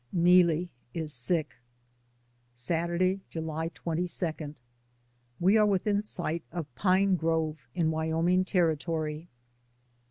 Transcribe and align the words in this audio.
NEELIE 0.13 0.71
IS 0.95 1.13
SICK. 1.13 1.57
Saturday, 2.55 3.21
July 3.29 3.67
22. 3.75 4.55
We 5.39 5.57
are 5.57 5.65
within 5.67 6.01
sight 6.01 6.43
of 6.51 6.73
Pine 6.73 7.15
Grove 7.15 7.67
in 7.75 7.91
Wyoming 7.91 8.43
Territory. 8.43 9.27